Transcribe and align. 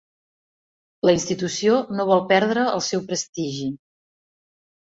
La 1.07 1.13
institució 1.17 1.77
no 1.99 2.07
vol 2.13 2.25
perdre 2.33 2.65
el 2.79 2.83
seu 2.89 3.07
prestigi. 3.13 3.69